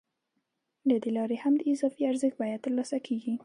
له 0.87 0.95
دې 1.03 1.11
لارې 1.17 1.37
هم 1.43 1.53
د 1.57 1.61
اضافي 1.71 2.01
ارزښت 2.11 2.35
بیه 2.39 2.57
ترلاسه 2.65 2.97
کېږي 3.07 3.33